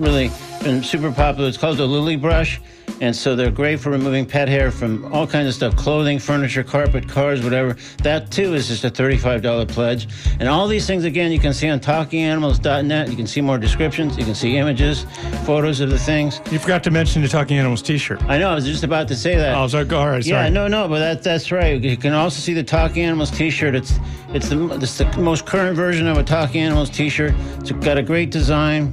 [0.00, 0.30] really
[0.62, 1.48] been super popular.
[1.48, 2.60] It's called the Lilly Brush,
[3.00, 6.62] and so they're great for removing pet hair from all kinds of stuff: clothing, furniture,
[6.62, 7.76] carpet, cars, whatever.
[8.02, 10.08] That too is just a thirty-five dollar pledge.
[10.40, 13.08] And all these things again, you can see on TalkingAnimals.net.
[13.10, 14.16] You can see more descriptions.
[14.16, 15.04] You can see images,
[15.44, 16.40] photos of the things.
[16.50, 18.22] You forgot to mention the Talking Animals T-shirt.
[18.24, 18.50] I know.
[18.50, 19.54] I was just about to say that.
[19.56, 20.44] Oh, sorry, all right, sorry.
[20.44, 21.80] Yeah, no, no, but that, that's right.
[21.80, 23.74] You can also see the Talking Animals T-shirt.
[23.74, 23.98] It's
[24.30, 27.34] it's the it's the most current version of a Talking Animals T-shirt.
[27.58, 28.92] It's got a great design,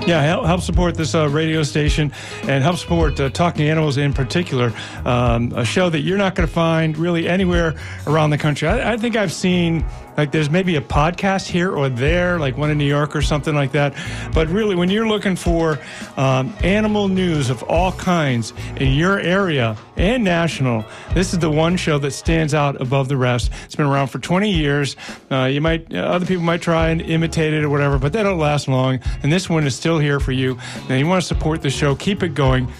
[0.07, 2.11] Yeah, help, help support this uh, radio station
[2.43, 4.71] and help support uh, Talking Animals in particular,
[5.03, 7.73] um, a show that you're not going to find really anywhere
[8.05, 8.67] around the country.
[8.67, 9.83] I, I think I've seen
[10.17, 13.55] like there's maybe a podcast here or there, like one in New York or something
[13.55, 13.93] like that.
[14.33, 15.79] But really, when you're looking for
[16.17, 21.77] um, animal news of all kinds in your area and national, this is the one
[21.77, 23.51] show that stands out above the rest.
[23.65, 24.95] It's been around for 20 years.
[25.31, 28.23] Uh, you might, uh, other people might try and imitate it or whatever, but they
[28.23, 28.99] don't last long.
[29.23, 30.57] And this one is still here for you.
[30.89, 32.71] And you want to support the show, keep it going.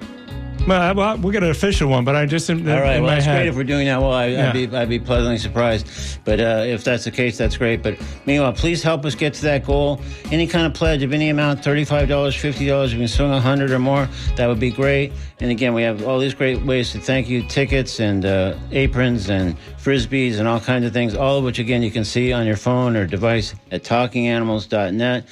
[0.67, 2.97] Well, well we'll get an official one, but I just in, All right.
[2.97, 3.37] in Well, my that's head.
[3.39, 3.99] great if we're doing that.
[3.99, 4.49] Well, I, Yeah.
[4.49, 5.87] I'd, be, I'd be pleasantly surprised.
[6.23, 7.81] But uh, if that's the case, that's great.
[7.81, 7.97] But
[8.27, 9.99] meanwhile, please help us get to that goal.
[10.31, 13.71] Any kind of pledge of any amount $35, $50, if you can swing a 100
[13.71, 15.11] or more, that would be great.
[15.39, 19.29] And again, we have all these great ways to thank you tickets and uh, aprons
[19.29, 22.45] and frisbees and all kinds of things, all of which, again, you can see on
[22.45, 25.27] your phone or device at talkinganimals.net.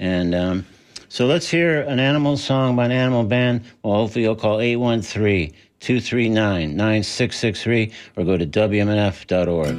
[0.00, 0.66] And um,
[1.14, 3.66] So let's hear an animal song by an animal band.
[3.84, 9.76] Well, hopefully you'll call 813 239 9663 or go to WMNF.org.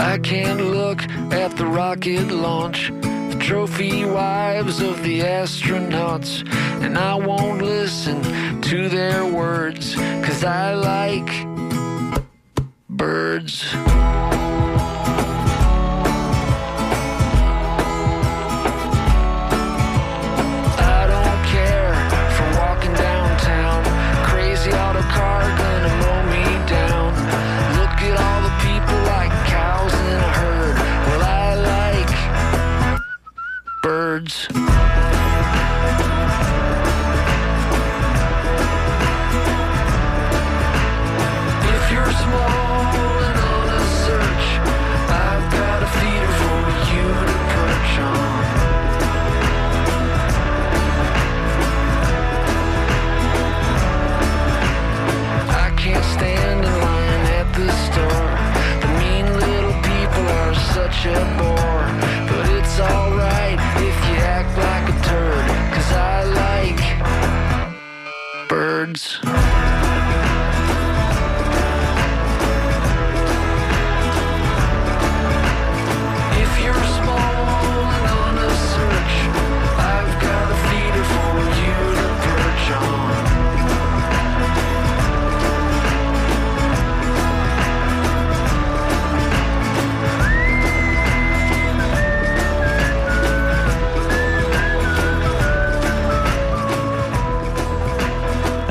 [0.00, 1.02] I can't look
[1.34, 6.50] at the rocket launch, the trophy wives of the astronauts,
[6.80, 8.22] and I won't listen
[8.62, 11.28] to their words, cause I like
[12.88, 13.74] birds.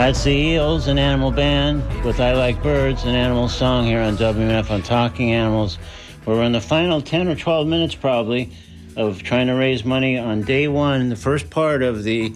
[0.05, 4.15] That's the Eels, and animal band, with I Like Birds, an animal song here on
[4.17, 5.79] WMF on Talking Animals.
[6.27, 8.51] We're in the final 10 or 12 minutes, probably,
[8.95, 12.31] of trying to raise money on day one, the first part of the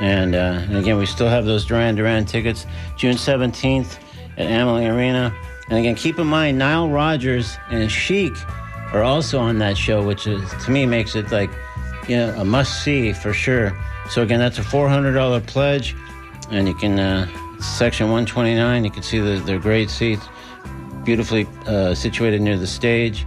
[0.00, 3.98] And, uh, and again, we still have those Duran Duran tickets, June seventeenth
[4.36, 5.32] at Amalie Arena.
[5.68, 8.32] And again, keep in mind, Nile Rodgers and Chic
[8.92, 11.50] are also on that show, which is, to me makes it like,
[12.08, 13.76] you know, a must see for sure.
[14.10, 15.94] So again, that's a $400 pledge,
[16.50, 17.26] and you can, uh,
[17.60, 20.24] section 129, you can see the, their great seats,
[21.04, 23.26] beautifully uh, situated near the stage.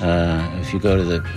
[0.00, 1.28] Uh, if you go to the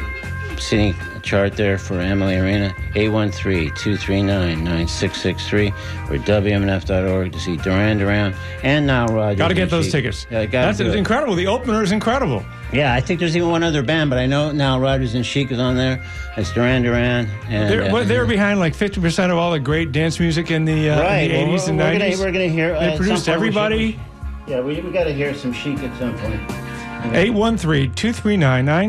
[0.59, 5.69] seating chart there for Amalie Arena, 813-239-9663
[6.09, 8.33] or WMNF.org to see Duran Duran
[8.63, 9.37] and Nile Rodgers.
[9.37, 10.25] Got to get those tickets.
[10.29, 11.35] Yeah, gotta That's incredible.
[11.35, 12.43] The opener is incredible.
[12.73, 15.51] Yeah, I think there's even one other band, but I know Nile Rodgers and Chic
[15.51, 16.01] is on there.
[16.37, 17.27] It's Duran Duran.
[17.49, 20.63] And, They're, uh, well, they're behind like 50% of all the great dance music in
[20.63, 21.29] the, uh, right.
[21.29, 21.99] in the well, 80s and we're 90s.
[21.99, 22.73] Gonna, we're going to hear.
[22.75, 23.99] uh, They produced point we everybody.
[24.47, 26.39] Yeah, we, we got to hear some Chic at some point.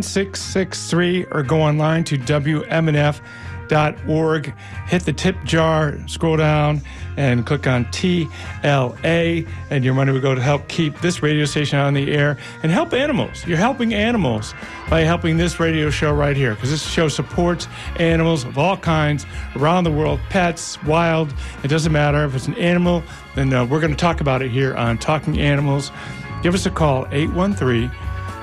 [0.03, 3.23] 813-239-9663 or go online to WMNF.org.
[4.87, 6.81] Hit the tip jar, scroll down,
[7.17, 11.79] and click on TLA, and your money will go to help keep this radio station
[11.79, 13.47] on the air and help animals.
[13.47, 14.55] You're helping animals
[14.89, 19.27] by helping this radio show right here because this show supports animals of all kinds
[19.57, 21.33] around the world, pets, wild.
[21.63, 23.03] It doesn't matter if it's an animal.
[23.35, 25.91] Then uh, we're going to talk about it here on Talking Animals.
[26.43, 27.91] Give us a call, 813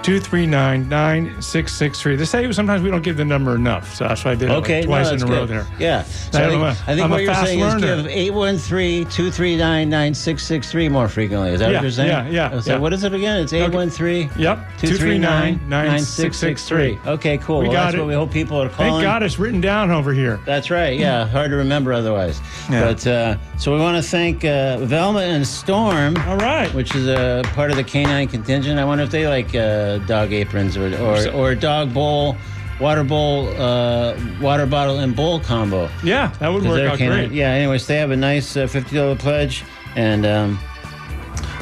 [0.03, 2.15] 239 9663.
[2.15, 4.53] They say sometimes we don't give the number enough, so that's why I did it
[4.53, 5.67] like Okay, twice no, in a row there.
[5.77, 6.03] Yeah.
[6.03, 7.85] So I, I, think, I think I'm what you're saying learner.
[7.87, 11.51] is give 813-239-9663 more frequently.
[11.51, 12.09] Is that Yeah, what you're saying?
[12.33, 12.79] yeah, yeah, So yeah.
[12.79, 13.41] what is it again?
[13.41, 17.05] It's 813 Yep, 239-9663.
[17.07, 17.59] Okay, cool.
[17.59, 17.99] We well, got that's it.
[17.99, 18.91] what we hope people are calling.
[18.93, 20.39] Thank God it's written down over here.
[20.45, 20.97] That's right.
[20.99, 22.39] Yeah, hard to remember otherwise.
[22.69, 22.81] Yeah.
[22.85, 26.15] But uh, so we want to thank uh, Velma and Storm.
[26.27, 26.73] All right.
[26.73, 28.79] Which is a part of the canine contingent.
[28.79, 32.37] I wonder if they like uh, dog aprons or or, or dog bowl,
[32.79, 35.89] water bowl, uh, water bottle and bowl combo.
[36.03, 37.31] Yeah, that would work out great.
[37.31, 37.49] Yeah.
[37.51, 39.63] Anyways, they have a nice uh, fifty dollar pledge,
[39.95, 40.59] and um,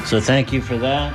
[0.04, 1.12] so thank you for that.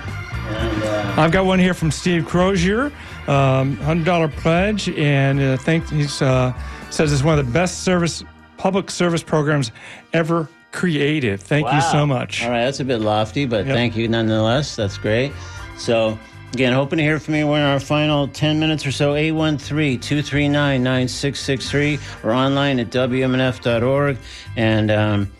[0.47, 2.91] And uh, I've got one here from Steve Crozier,
[3.27, 6.53] um, hundred dollar pledge, and uh, thank he's uh,
[6.89, 8.23] says it's one of the best service
[8.57, 9.71] public service programs
[10.13, 11.39] ever created.
[11.39, 12.43] Thank you so much.
[12.43, 13.75] All right, that's a bit lofty, but Yep.
[13.75, 14.75] thank you nonetheless.
[14.75, 15.31] That's great.
[15.77, 16.17] So,
[16.53, 17.47] again, hoping to hear from you.
[17.47, 19.15] We're in our final 10 minutes or so.
[19.15, 24.17] 813 239 9663 or online at WMNF.org.
[24.55, 25.31] And, um,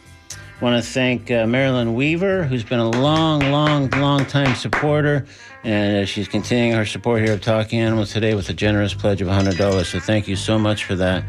[0.64, 5.26] want to thank uh, Marilyn Weaver, who's been a long, long, long time supporter,
[5.66, 9.22] and uh, she's continuing her support here of Talking Animals today with a generous pledge
[9.22, 9.86] of $100.
[9.86, 11.26] So thank you so much for that,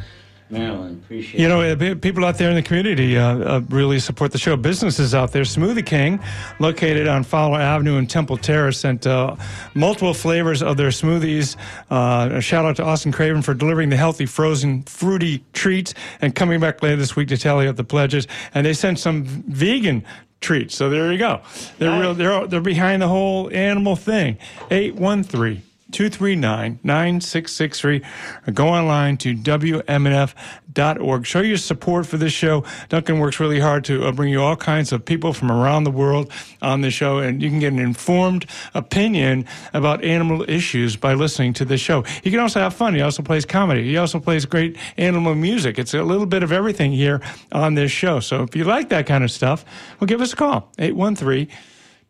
[0.51, 1.01] Marilyn.
[1.05, 4.57] Appreciate You know, people out there in the community uh, uh, really support the show.
[4.57, 6.21] Businesses out there, Smoothie King,
[6.61, 9.37] located on Fowler Avenue in Temple Terrace, sent uh,
[9.75, 11.57] multiple flavors of their smoothies.
[11.91, 16.35] Uh, a shout out to Austin Craven for delivering the healthy, frozen, fruity treats and
[16.35, 18.27] coming back later this week to tally up the pledges.
[18.55, 20.05] And they sent some vegan
[20.41, 20.75] treats.
[20.77, 21.41] So there you go.
[21.79, 22.15] They're real.
[22.15, 24.39] They're they're behind the whole animal thing.
[24.71, 25.63] Eight one three.
[25.95, 28.03] 239 9663
[28.47, 31.25] or go online to WMNF.org.
[31.25, 32.65] Show your support for this show.
[32.89, 35.93] Duncan works really hard to uh, bring you all kinds of people from around the
[35.93, 41.15] world on the show, and you can get an informed opinion about animal issues by
[41.15, 42.03] listening to this show.
[42.03, 42.97] He can also have fun.
[42.97, 43.85] He also plays comedy.
[43.85, 45.79] He also plays great animal music.
[45.79, 47.21] It's a little bit of everything here
[47.53, 48.19] on this show.
[48.19, 49.65] So if you like that kind of stuff,
[50.01, 51.49] well, give us a call 813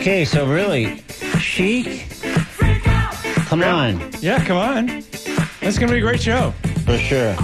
[0.10, 1.03] Okay, so really,
[1.38, 2.10] Chic,
[3.45, 4.12] come on.
[4.22, 4.88] Yeah, come on.
[5.62, 6.49] That's going to be a great show.
[6.88, 7.36] For sure.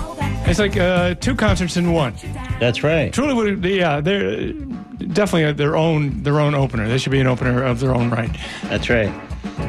[0.47, 2.15] It's like uh, two concerts in one.
[2.59, 3.13] That's right.
[3.13, 6.87] Truly, would yeah, they're definitely their own their own opener.
[6.87, 8.35] They should be an opener of their own right.
[8.63, 9.13] That's right.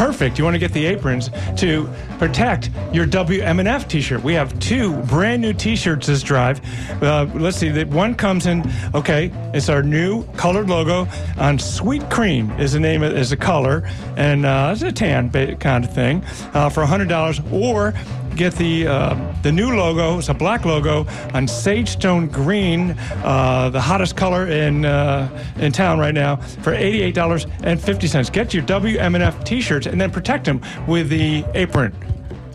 [0.00, 0.38] perfect.
[0.38, 1.28] You want to get the aprons
[1.58, 1.86] to
[2.18, 4.24] protect your WMNF T-shirt.
[4.24, 6.58] We have two brand new T-shirts this drive.
[7.02, 7.68] Uh, let's see.
[7.68, 8.64] The one comes in.
[8.94, 13.86] Okay, it's our new colored logo on Sweet Cream is the name is the color,
[14.16, 16.24] and uh, it's a tan kind of thing
[16.54, 17.92] uh, for hundred dollars or.
[18.40, 20.18] Get the uh, the new logo.
[20.18, 21.00] It's a black logo
[21.34, 25.28] on Sagestone Green, uh, the hottest color in uh,
[25.58, 28.30] in town right now, for eighty eight dollars and fifty cents.
[28.30, 31.94] Get your WMNF T-shirts and then protect them with the apron.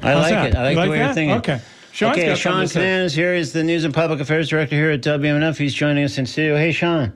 [0.01, 0.45] I How's like that?
[0.47, 0.55] it.
[0.55, 1.13] I like You the way you're that?
[1.13, 1.37] thinking.
[1.37, 1.61] Okay.
[1.91, 2.79] Sean's okay, Sean something to say.
[2.79, 3.35] Kinane is here.
[3.35, 5.55] He's the News and Public Affairs Director here at WMNF.
[5.55, 6.57] He's joining us in studio.
[6.57, 7.13] Hey, Sean.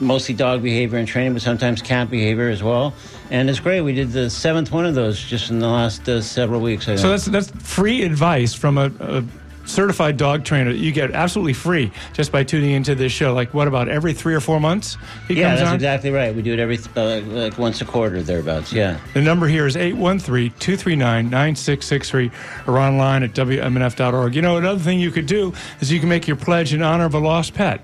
[0.00, 2.92] mostly dog behavior and training, but sometimes cat behavior as well.
[3.30, 3.80] And it's great.
[3.80, 6.88] We did the seventh one of those just in the last uh, several weeks.
[6.88, 9.24] I so that's that's free advice from a, a
[9.64, 13.34] certified dog trainer that you get absolutely free just by tuning into this show.
[13.34, 14.98] Like what about every three or four months?
[15.28, 15.74] Yeah, that's on.
[15.74, 16.34] exactly right.
[16.34, 18.72] We do it every uh, like once a quarter thereabouts.
[18.72, 18.98] Yeah.
[19.14, 24.34] The number here is 813-239-9663 or online at WMNF.org.
[24.34, 27.04] You know, another thing you could do is you can make your pledge in honor
[27.04, 27.80] of a lost pet.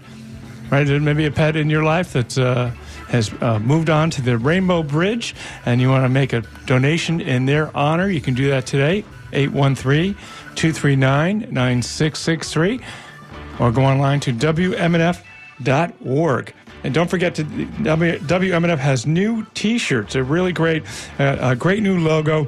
[0.70, 0.87] Right?
[0.87, 2.70] There may be a pet in your life that uh,
[3.09, 7.20] has uh, moved on to the Rainbow Bridge and you want to make a donation
[7.20, 8.09] in their honor.
[8.09, 9.05] You can do that today,
[10.59, 12.83] 813-239-9663
[13.61, 15.25] or go online to WMNF.org.
[16.85, 20.13] And don't forget to WMNF has new T-shirts.
[20.13, 20.85] They're really great.
[21.19, 22.47] Uh, a great new logo.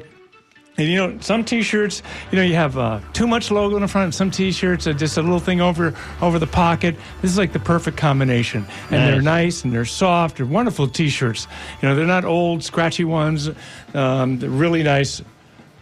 [0.77, 2.01] And you know, some T-shirts,
[2.31, 4.15] you know, you have uh, too much logo in the front.
[4.15, 6.95] Some T-shirts are just a little thing over over the pocket.
[7.21, 10.37] This is like the perfect combination, and they're nice and they're soft.
[10.37, 11.45] They're wonderful T-shirts.
[11.81, 13.49] You know, they're not old, scratchy ones.
[13.93, 15.21] Um, they're really nice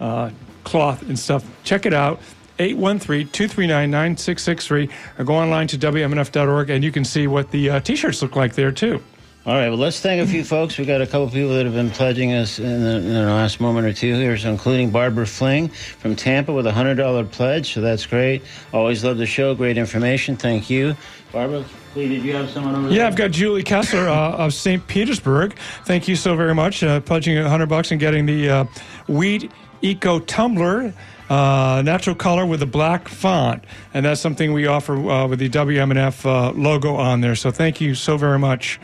[0.02, 0.32] uh,
[0.70, 1.44] cloth and stuff.
[1.64, 2.20] Check it out.
[2.60, 8.36] 813-239-9663 or go online to WMNF.org and you can see what the uh, t-shirts look
[8.36, 9.02] like there too.
[9.46, 10.78] All right, well, let's thank a few folks.
[10.78, 13.62] We got a couple people that have been pledging us in the, in the last
[13.62, 17.80] moment or two here, so including Barbara Fling from Tampa with a $100 pledge, so
[17.80, 18.44] that's great.
[18.74, 20.36] Always love the show, great information.
[20.36, 20.98] Thank you.
[21.32, 21.64] Barbara,
[21.94, 22.98] please, did you have someone over there?
[22.98, 24.86] Yeah, I've got Julie Kessler uh, of St.
[24.88, 25.56] Petersburg.
[25.86, 26.84] Thank you so very much.
[26.84, 28.66] Uh, pledging a hundred bucks and getting the uh,
[29.08, 29.50] Wheat
[29.82, 30.94] Eco Tumbler.
[31.30, 33.64] Uh, natural color with a black font,
[33.94, 37.36] and that's something we offer uh, with the WMNF uh, logo on there.
[37.36, 38.80] So thank you so very much.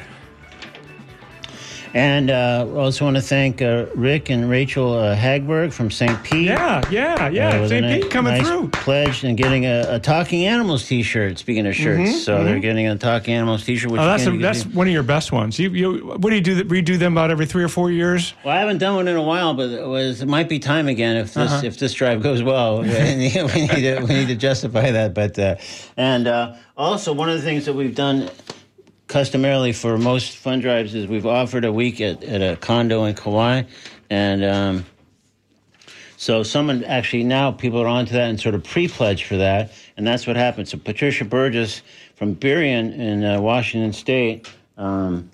[1.95, 6.21] And uh, also want to thank uh, Rick and Rachel uh, Hagberg from St.
[6.25, 6.47] Pete.
[6.47, 7.47] Yeah, yeah, yeah.
[7.55, 7.85] Uh, St.
[7.85, 8.67] ni- Pete coming nice through.
[8.71, 11.37] Pledge and getting a, a Talking Animals T-shirt.
[11.39, 13.91] Speaking of shirts, so they're getting a Talking Animals T-shirt.
[13.91, 14.09] Which Mm-hmm.
[14.09, 15.57] Oh, that's a, that's do- one of your best ones.
[15.57, 16.65] You, you what do you do?
[16.65, 18.33] Redo them about every three or four years?
[18.43, 20.89] Well, I haven't done one in a while, but it was it might be time
[20.89, 21.61] again if this Uh-huh.
[21.65, 22.81] if this drive goes well.
[22.81, 25.13] we need to we need to justify that.
[25.13, 25.55] But uh,
[25.95, 28.29] and uh, also one of the things that we've done
[29.15, 33.15] customarily for most fund drives is we've offered a week at, at a condo in
[33.15, 33.63] Kauai,
[34.09, 34.85] and um,
[36.17, 40.05] so someone actually now people are onto that and sort of pre-pledge for that, and
[40.05, 40.67] that's what happened.
[40.67, 41.81] So Patricia Burgess
[42.15, 44.51] from Burien in uh, Washington State.
[44.77, 45.31] Um,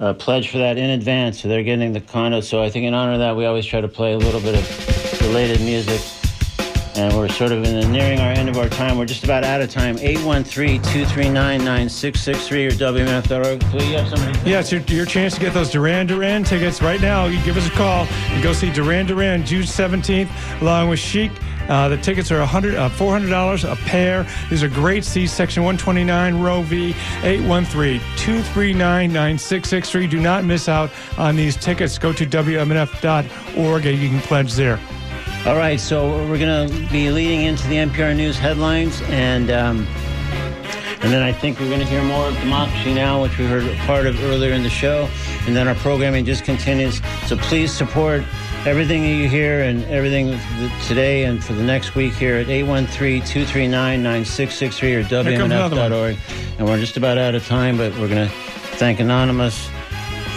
[0.00, 2.40] uh, pledged for that in advance, so they're getting the condo.
[2.40, 4.56] So I think in honor of that, we always try to play a little bit
[4.56, 6.17] of related music.
[6.98, 8.98] And we're sort of in the, nearing our end of our time.
[8.98, 9.98] We're just about out of time.
[9.98, 13.60] 813-239-9663 or WMF.org.
[13.60, 14.50] Please, have somebody?
[14.50, 17.26] Yeah, it's your, your chance to get those Duran Duran tickets right now.
[17.26, 21.30] You give us a call and go see Duran Duran June 17th along with Chic.
[21.68, 24.26] Uh, the tickets are 100, uh, $400 a pair.
[24.50, 30.10] These are great seats, section 129, row V, 813-239-9663.
[30.10, 31.96] Do not miss out on these tickets.
[31.96, 34.80] Go to WMNF.org and you can pledge there.
[35.48, 39.86] All right, so we're going to be leading into the NPR News headlines, and um,
[41.00, 43.64] and then I think we're going to hear more of Democracy Now!, which we heard
[43.86, 45.08] part of earlier in the show,
[45.46, 47.00] and then our programming just continues.
[47.26, 48.24] So please support
[48.66, 50.38] everything that you hear and everything
[50.86, 55.90] today and for the next week here at 813-239-9663 or comes another one.
[55.90, 56.18] WMNF.org.
[56.58, 58.34] And we're just about out of time, but we're going to
[58.76, 59.70] thank Anonymous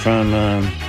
[0.02, 0.34] from...
[0.34, 0.72] Um,